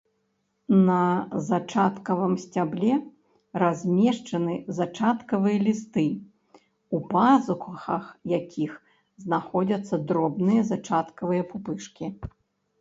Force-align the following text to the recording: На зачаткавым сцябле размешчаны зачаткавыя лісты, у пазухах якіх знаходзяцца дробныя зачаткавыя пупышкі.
На 0.85 1.01
зачаткавым 1.49 2.31
сцябле 2.43 2.93
размешчаны 3.63 4.55
зачаткавыя 4.77 5.59
лісты, 5.67 6.05
у 6.99 7.03
пазухах 7.11 8.09
якіх 8.37 8.71
знаходзяцца 9.27 10.01
дробныя 10.09 10.61
зачаткавыя 10.73 11.43
пупышкі. 11.53 12.13